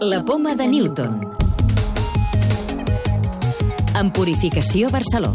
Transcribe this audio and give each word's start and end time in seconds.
La 0.00 0.22
poma 0.22 0.54
de 0.54 0.66
Newton. 0.68 1.22
En 3.98 4.12
Purificació 4.12 4.90
Barceló. 4.90 5.30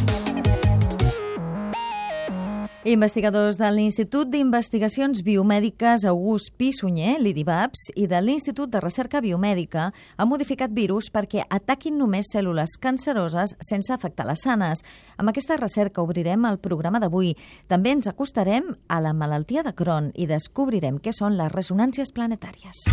Investigadors 2.85 3.57
de 3.57 3.71
l'Institut 3.73 4.29
d'Investigacions 4.29 5.23
Biomèdiques 5.25 6.05
August 6.05 6.53
Pi 6.57 6.69
Sunyer, 6.77 7.15
l'IDIVAPS, 7.17 7.89
i 7.95 8.05
de 8.05 8.21
l'Institut 8.21 8.69
de 8.69 8.83
Recerca 8.85 9.21
Biomèdica 9.21 9.87
han 10.17 10.29
modificat 10.29 10.69
virus 10.77 11.09
perquè 11.09 11.47
ataquin 11.49 11.97
només 11.97 12.29
cèl·lules 12.29 12.77
canceroses 12.81 13.55
sense 13.65 13.93
afectar 13.93 14.27
les 14.29 14.45
sanes. 14.45 14.85
Amb 15.17 15.33
aquesta 15.33 15.57
recerca 15.57 16.05
obrirem 16.05 16.45
el 16.45 16.61
programa 16.61 17.01
d'avui. 17.01 17.33
També 17.65 17.97
ens 17.97 18.13
acostarem 18.13 18.75
a 18.87 19.01
la 19.01 19.13
malaltia 19.13 19.65
de 19.65 19.73
Crohn 19.73 20.13
i 20.13 20.29
descobrirem 20.29 21.01
què 21.01 21.17
són 21.17 21.37
les 21.41 21.49
ressonàncies 21.49 22.13
planetàries. 22.13 22.85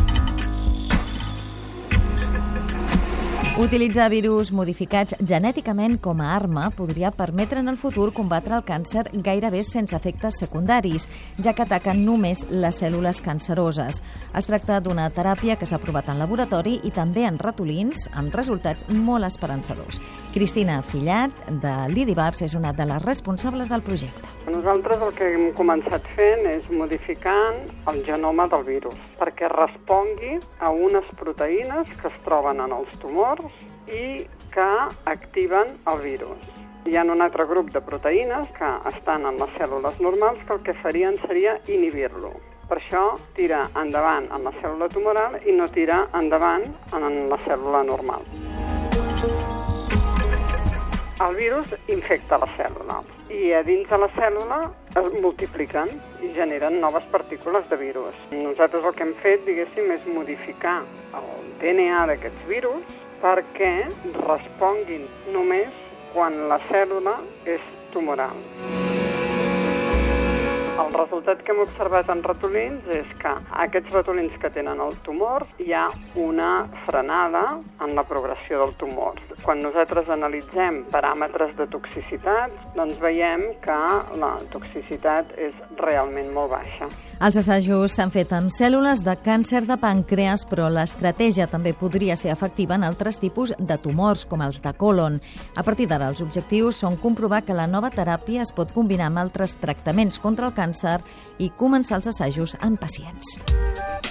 Utilitzar 3.58 4.04
virus 4.12 4.52
modificats 4.54 5.16
genèticament 5.26 5.96
com 5.98 6.20
a 6.22 6.28
arma 6.30 6.68
podria 6.70 7.10
permetre 7.10 7.58
en 7.58 7.66
el 7.66 7.76
futur 7.76 8.12
combatre 8.14 8.54
el 8.54 8.62
càncer 8.62 9.02
gairebé 9.26 9.64
sense 9.66 9.96
efectes 9.98 10.38
secundaris, 10.38 11.08
ja 11.42 11.56
que 11.58 11.64
ataquen 11.64 12.04
només 12.06 12.44
les 12.52 12.78
cèl·lules 12.78 13.18
canceroses. 13.26 13.98
Es 14.38 14.46
tracta 14.46 14.78
d'una 14.78 15.08
teràpia 15.10 15.56
que 15.58 15.66
s'ha 15.66 15.80
provat 15.82 16.06
en 16.06 16.22
laboratori 16.22 16.76
i 16.86 16.94
també 16.94 17.26
en 17.26 17.40
ratolins, 17.42 18.06
amb 18.14 18.30
resultats 18.38 18.86
molt 18.94 19.26
esperançadors. 19.26 19.98
Cristina 20.30 20.78
Fillat, 20.86 21.34
de 21.50 21.74
l'IDIVAPS, 21.90 22.46
és 22.46 22.54
una 22.54 22.70
de 22.70 22.86
les 22.86 23.02
responsables 23.02 23.74
del 23.74 23.82
projecte. 23.82 24.36
Nosaltres 24.46 25.02
el 25.02 25.10
que 25.18 25.32
hem 25.34 25.50
començat 25.58 26.06
fent 26.14 26.46
és 26.46 26.70
modificant 26.70 27.58
el 27.90 28.04
genoma 28.06 28.46
del 28.54 28.62
virus 28.70 28.94
perquè 29.18 29.50
respongui 29.50 30.38
a 30.62 30.70
unes 30.70 31.10
proteïnes 31.18 31.90
que 31.98 32.06
es 32.08 32.22
troben 32.24 32.62
en 32.62 32.72
els 32.78 32.94
tumors 33.02 33.47
i 33.88 34.26
que 34.52 34.68
activen 35.04 35.74
el 35.92 36.02
virus. 36.04 36.38
Hi 36.88 36.96
ha 36.96 37.04
un 37.04 37.20
altre 37.20 37.44
grup 37.48 37.72
de 37.74 37.82
proteïnes 37.84 38.48
que 38.56 38.68
estan 38.92 39.26
en 39.28 39.40
les 39.40 39.50
cèl·lules 39.58 39.98
normals 40.00 40.40
que 40.46 40.56
el 40.56 40.62
que 40.64 40.76
farien 40.82 41.18
seria 41.26 41.58
inhibir-lo. 41.66 42.32
Per 42.68 42.78
això 42.78 43.02
tira 43.36 43.62
endavant 43.80 44.28
en 44.32 44.44
la 44.44 44.52
cèl·lula 44.60 44.88
tumoral 44.92 45.38
i 45.44 45.56
no 45.56 45.68
tira 45.72 46.02
endavant 46.16 46.64
en 46.92 47.28
la 47.28 47.40
cèl·lula 47.44 47.84
normal. 47.88 48.24
El 51.18 51.34
virus 51.34 51.72
infecta 51.90 52.38
la 52.38 52.46
cèl·lula 52.54 53.00
i 53.34 53.50
a 53.52 53.64
dins 53.66 53.88
de 53.90 53.98
la 53.98 54.08
cèl·lula 54.14 54.58
es 55.00 55.08
multipliquen 55.20 55.90
i 56.22 56.30
generen 56.36 56.78
noves 56.80 57.08
partícules 57.12 57.66
de 57.70 57.76
virus. 57.80 58.14
Nosaltres 58.30 58.86
el 58.86 58.94
que 58.94 59.04
hem 59.04 59.12
fet, 59.24 59.42
diguéssim, 59.48 59.90
és 59.96 60.06
modificar 60.14 60.78
el 61.18 61.28
DNA 61.60 62.06
d'aquests 62.12 62.46
virus 62.48 62.96
perquè 63.22 63.72
responguin 64.22 65.06
només 65.34 65.84
quan 66.14 66.38
la 66.50 66.60
cèl·lula 66.70 67.18
és 67.56 67.64
tumoral. 67.92 69.07
El 70.78 70.92
resultat 70.94 71.40
que 71.42 71.50
hem 71.50 71.58
observat 71.64 72.06
en 72.12 72.20
ratolins 72.22 72.84
és 72.94 73.08
que 73.18 73.30
aquests 73.64 73.90
ratolins 73.90 74.34
que 74.38 74.50
tenen 74.54 74.78
el 74.78 74.92
tumor 75.02 75.42
hi 75.58 75.72
ha 75.74 75.88
una 76.22 76.68
frenada 76.86 77.42
en 77.82 77.96
la 77.96 78.04
progressió 78.06 78.60
del 78.60 78.76
tumor. 78.78 79.18
Quan 79.42 79.58
nosaltres 79.64 80.06
analitzem 80.14 80.84
paràmetres 80.92 81.56
de 81.58 81.66
toxicitat, 81.72 82.54
doncs 82.76 83.00
veiem 83.02 83.42
que 83.64 83.78
la 84.22 84.30
toxicitat 84.52 85.32
és 85.48 85.56
realment 85.80 86.30
molt 86.36 86.54
baixa. 86.54 86.86
Els 87.26 87.40
assajos 87.42 87.98
s'han 87.98 88.14
fet 88.14 88.30
amb 88.38 88.54
cèl·lules 88.54 89.02
de 89.02 89.16
càncer 89.18 89.64
de 89.66 89.78
pàncreas, 89.82 90.46
però 90.46 90.70
l'estratègia 90.70 91.48
també 91.50 91.74
podria 91.74 92.14
ser 92.14 92.30
efectiva 92.30 92.78
en 92.78 92.86
altres 92.86 93.18
tipus 93.18 93.50
de 93.58 93.80
tumors, 93.82 94.22
com 94.30 94.46
els 94.46 94.62
de 94.62 94.74
colon. 94.78 95.18
A 95.58 95.66
partir 95.66 95.90
d'ara, 95.90 96.12
els 96.14 96.22
objectius 96.22 96.78
són 96.84 97.00
comprovar 97.02 97.42
que 97.42 97.58
la 97.58 97.66
nova 97.66 97.90
teràpia 97.90 98.46
es 98.46 98.54
pot 98.54 98.70
combinar 98.70 99.10
amb 99.10 99.26
altres 99.26 99.58
tractaments 99.58 100.22
contra 100.22 100.46
el 100.46 100.54
càncer 100.54 100.67
càncer 100.68 101.00
i 101.38 101.50
començar 101.56 101.98
els 102.00 102.12
assajos 102.12 102.56
en 102.62 102.76
pacients. 102.76 104.07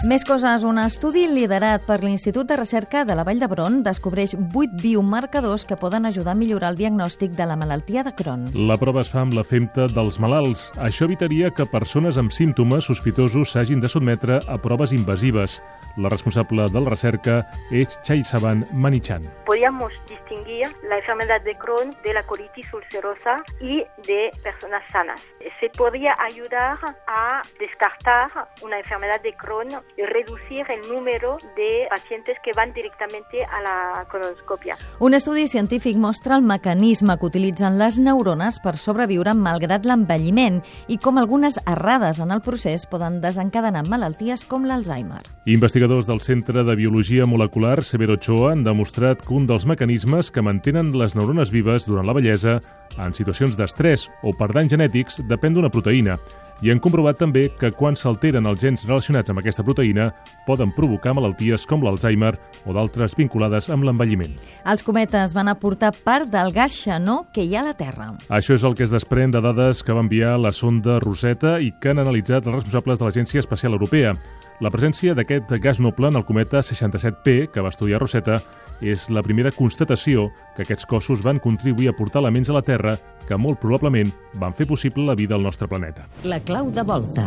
Més 0.00 0.22
coses. 0.24 0.62
Un 0.64 0.78
estudi 0.80 1.26
liderat 1.28 1.82
per 1.84 1.98
l'Institut 2.00 2.48
de 2.48 2.56
Recerca 2.56 3.02
de 3.04 3.12
la 3.12 3.24
Vall 3.26 3.40
d'Hebron 3.42 3.82
descobreix 3.84 4.32
8 4.32 4.78
biomarcadors 4.80 5.66
que 5.68 5.76
poden 5.76 6.08
ajudar 6.08 6.32
a 6.32 6.40
millorar 6.40 6.70
el 6.72 6.78
diagnòstic 6.78 7.34
de 7.36 7.44
la 7.44 7.58
malaltia 7.60 8.00
de 8.06 8.14
Crohn. 8.16 8.46
La 8.54 8.78
prova 8.80 9.02
es 9.04 9.10
fa 9.12 9.20
amb 9.26 9.36
la 9.36 9.44
femta 9.44 9.90
dels 9.92 10.16
malalts. 10.16 10.70
Això 10.80 11.04
evitaria 11.04 11.50
que 11.52 11.68
persones 11.68 12.16
amb 12.16 12.32
símptomes 12.32 12.88
sospitosos 12.88 13.52
s'hagin 13.52 13.84
de 13.84 13.92
sotmetre 13.92 14.40
a 14.48 14.56
proves 14.56 14.96
invasives. 14.96 15.58
La 16.00 16.08
responsable 16.08 16.70
de 16.70 16.80
la 16.80 16.94
recerca 16.94 17.42
és 17.70 17.98
Chaisaban 18.06 18.64
Manichan. 18.72 19.26
Podíamos 19.44 19.92
distinguir 20.08 20.68
la 20.88 20.96
enfermedad 20.96 21.42
de 21.42 21.54
Crohn 21.56 21.90
de 22.04 22.14
la 22.14 22.22
colitis 22.22 22.72
ulcerosa 22.72 23.36
y 23.60 23.84
de 24.06 24.30
personas 24.42 24.82
sanas. 24.92 25.20
Se 25.58 25.68
podría 25.76 26.16
ayudar 26.18 26.78
a 27.06 27.42
descartar 27.58 28.48
una 28.62 28.78
enfermedad 28.78 29.20
de 29.20 29.34
Crohn 29.34 29.68
reducir 30.06 30.64
el 30.70 30.88
número 30.88 31.38
de 31.56 31.86
pacientes 31.90 32.36
que 32.44 32.52
van 32.56 32.72
directamente 32.72 33.44
a 33.44 33.60
la 33.62 34.04
colonoscopia. 34.10 34.76
Un 34.98 35.14
estudi 35.14 35.48
científic 35.48 35.96
mostra 35.96 36.36
el 36.36 36.42
mecanisme 36.42 37.16
que 37.18 37.26
utilitzen 37.26 37.78
les 37.78 37.98
neurones 37.98 38.60
per 38.60 38.76
sobreviure 38.76 39.34
malgrat 39.34 39.86
l'envelliment 39.86 40.60
i 40.88 40.98
com 40.98 41.18
algunes 41.18 41.60
errades 41.66 42.20
en 42.20 42.30
el 42.30 42.42
procés 42.44 42.86
poden 42.86 43.20
desencadenar 43.20 43.86
malalties 43.88 44.44
com 44.44 44.66
l'Alzheimer. 44.68 45.22
Investigadors 45.46 46.06
del 46.06 46.20
Centre 46.20 46.64
de 46.64 46.76
Biologia 46.76 47.26
Molecular 47.26 47.82
Severo 47.84 48.18
Ochoa 48.18 48.52
han 48.52 48.64
demostrat 48.64 49.24
que 49.26 49.34
un 49.34 49.46
dels 49.46 49.66
mecanismes 49.66 50.30
que 50.30 50.42
mantenen 50.42 50.92
les 50.96 51.16
neurones 51.16 51.50
vives 51.50 51.86
durant 51.86 52.06
la 52.06 52.16
bellesa 52.16 52.60
en 52.98 53.14
situacions 53.14 53.56
d'estrès 53.56 54.08
o 54.22 54.34
per 54.36 54.50
danys 54.52 54.74
genètics 54.74 55.20
depèn 55.28 55.54
d'una 55.54 55.72
proteïna 55.72 56.18
i 56.62 56.70
han 56.70 56.80
comprovat 56.82 57.18
també 57.20 57.46
que 57.60 57.70
quan 57.72 57.96
s'alteren 57.96 58.46
els 58.48 58.60
gens 58.60 58.84
relacionats 58.86 59.32
amb 59.32 59.40
aquesta 59.40 59.64
proteïna 59.64 60.10
poden 60.46 60.72
provocar 60.76 61.14
malalties 61.16 61.66
com 61.68 61.84
l'Alzheimer 61.84 62.34
o 62.66 62.74
d'altres 62.76 63.16
vinculades 63.16 63.70
amb 63.72 63.86
l'envelliment. 63.88 64.34
Els 64.68 64.84
cometes 64.84 65.34
van 65.36 65.48
aportar 65.52 65.92
part 66.04 66.28
del 66.32 66.52
gas 66.56 66.76
xenó 66.82 67.22
que 67.34 67.44
hi 67.44 67.56
ha 67.56 67.64
a 67.64 67.70
la 67.70 67.76
Terra. 67.78 68.10
Això 68.28 68.56
és 68.56 68.66
el 68.66 68.76
que 68.76 68.84
es 68.84 68.92
desprèn 68.92 69.32
de 69.32 69.40
dades 69.44 69.82
que 69.84 69.96
va 69.96 70.04
enviar 70.04 70.36
la 70.40 70.52
sonda 70.52 71.00
Rosetta 71.00 71.58
i 71.60 71.72
que 71.80 71.94
han 71.94 72.02
analitzat 72.02 72.46
els 72.46 72.60
responsables 72.60 73.00
de 73.00 73.08
l'Agència 73.08 73.44
Espacial 73.44 73.76
Europea. 73.76 74.14
La 74.60 74.68
presència 74.68 75.14
d'aquest 75.16 75.54
gas 75.64 75.78
noble 75.80 76.10
en 76.10 76.18
el 76.18 76.24
cometa 76.28 76.60
67P, 76.60 77.48
que 77.48 77.62
va 77.64 77.70
estudiar 77.72 78.00
Rosetta, 78.02 78.36
és 78.84 79.06
la 79.08 79.22
primera 79.24 79.52
constatació 79.56 80.26
que 80.56 80.66
aquests 80.66 80.84
cossos 80.88 81.22
van 81.24 81.40
contribuir 81.40 81.88
a 81.88 81.94
portar 81.96 82.20
elements 82.20 82.50
a 82.52 82.56
la 82.58 82.64
Terra 82.64 82.98
que 83.28 83.38
molt 83.40 83.60
probablement 83.62 84.12
van 84.42 84.52
fer 84.56 84.66
possible 84.68 85.06
la 85.08 85.16
vida 85.16 85.36
al 85.36 85.46
nostre 85.48 85.68
planeta. 85.68 86.04
La 86.28 86.42
clau 86.44 86.68
de 86.76 86.84
volta. 86.84 87.24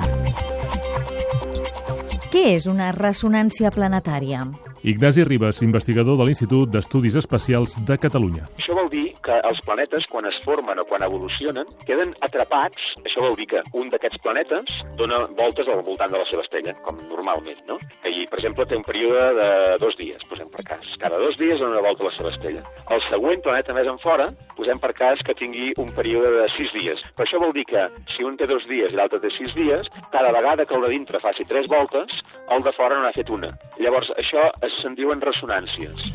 Què 2.30 2.46
és 2.54 2.70
una 2.70 2.92
ressonància 2.94 3.74
planetària? 3.74 4.46
Ignasi 4.84 5.24
Ribas, 5.24 5.62
investigador 5.64 6.18
de 6.20 6.26
l'Institut 6.28 6.68
d'Estudis 6.68 7.16
Espacials 7.16 7.78
de 7.88 7.96
Catalunya. 7.96 8.50
Això 8.60 8.76
vol 8.76 8.90
dir 8.92 9.14
que 9.24 9.38
els 9.48 9.62
planetes, 9.64 10.04
quan 10.12 10.28
es 10.28 10.36
formen 10.44 10.82
o 10.82 10.84
quan 10.90 11.06
evolucionen, 11.08 11.70
queden 11.88 12.12
atrapats. 12.28 12.90
Això 13.08 13.24
vol 13.24 13.38
dir 13.40 13.48
que 13.54 13.62
un 13.80 13.88
d'aquests 13.94 14.20
planetes 14.26 14.82
dona 15.00 15.22
voltes 15.40 15.72
al 15.72 15.86
voltant 15.88 16.12
de 16.12 16.20
la 16.20 16.28
seva 16.28 16.44
estrella, 16.44 16.76
com 16.84 17.00
normalment, 17.08 17.62
no? 17.70 17.78
I, 18.04 18.28
per 18.28 18.42
exemple, 18.42 18.68
té 18.68 18.76
un 18.76 18.84
període 18.84 19.24
de 19.40 19.50
dos 19.80 19.96
dies, 19.96 20.28
posem 20.28 20.52
per 20.52 20.68
cas. 20.68 20.92
Cada 21.00 21.22
dos 21.22 21.40
dies 21.40 21.64
dona 21.64 21.78
una 21.78 21.86
volta 21.88 22.04
a 22.04 22.10
la 22.10 22.16
seva 22.18 22.34
estrella. 22.36 22.66
El 22.92 23.08
següent 23.08 23.40
planeta 23.48 23.78
més 23.80 23.88
en 23.88 24.04
fora, 24.04 24.28
posem 24.64 24.80
per 24.80 24.94
cas 24.96 25.20
que 25.28 25.36
tingui 25.36 25.74
un 25.82 25.92
període 25.92 26.30
de 26.38 26.48
sis 26.56 26.72
dies. 26.72 27.02
Però 27.18 27.28
això 27.28 27.42
vol 27.44 27.52
dir 27.56 27.66
que 27.68 27.84
si 28.16 28.24
un 28.24 28.38
té 28.40 28.48
dos 28.48 28.64
dies 28.70 28.96
i 28.96 29.00
l'altre 29.00 29.20
té 29.20 29.32
sis 29.36 29.52
dies, 29.58 29.92
cada 30.16 30.32
vegada 30.32 30.66
que 30.66 30.78
el 30.78 30.88
de 30.88 30.94
dintre 30.96 31.20
faci 31.20 31.44
tres 31.50 31.68
voltes, 31.68 32.24
el 32.48 32.64
de 32.64 32.76
fora 32.80 33.02
n'ha 33.04 33.12
fet 33.16 33.30
una. 33.34 33.52
Llavors, 33.84 34.14
això 34.16 34.48
se'n 34.80 34.96
diuen 34.96 35.24
ressonàncies. 35.24 36.14